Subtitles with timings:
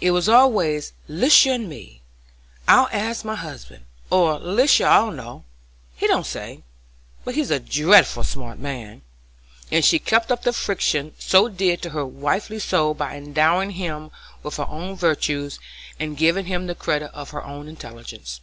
[0.00, 2.00] It was always "Lisha and me,"
[2.66, 5.44] "I'll ask my husband" or "Lisha'll know;
[5.96, 6.64] he don't say much,
[7.26, 9.02] but he's a dreadful smart man,"
[9.70, 14.10] and she kept up the fiction so dear to her wifely soul by endowing him
[14.42, 15.58] with her own virtues,
[15.98, 18.40] and giving him the credit of her own intelligence.